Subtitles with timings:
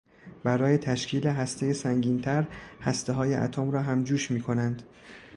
[0.43, 2.47] برای تشکیل هستهی سنگینتر
[2.81, 4.83] هستههای اتم را همجوش میکنند.